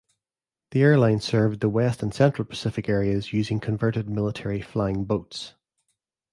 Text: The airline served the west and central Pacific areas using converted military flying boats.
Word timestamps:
The 0.71 0.81
airline 0.81 1.19
served 1.19 1.59
the 1.59 1.69
west 1.69 2.01
and 2.01 2.11
central 2.11 2.43
Pacific 2.47 2.89
areas 2.89 3.33
using 3.33 3.59
converted 3.59 4.09
military 4.09 4.59
flying 4.59 5.05
boats. 5.05 5.53